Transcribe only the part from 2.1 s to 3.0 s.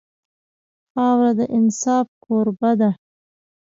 کوربه ده.